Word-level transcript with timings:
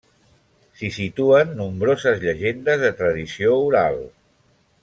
S'hi 0.79 0.89
situen 0.95 1.51
nombroses 1.59 2.19
llegendes 2.25 2.83
de 2.87 2.93
tradició 3.03 3.55
oral. 3.71 4.03